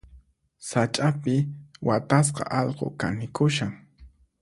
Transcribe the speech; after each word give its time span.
Sach'api 0.67 1.35
watasqa 1.89 2.43
allqu 2.61 2.87
kanikushan. 3.03 3.71